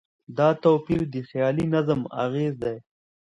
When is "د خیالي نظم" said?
1.13-2.01